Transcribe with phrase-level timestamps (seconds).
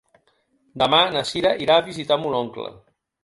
[0.83, 2.67] Demà na Sira irà a visitar mon oncle.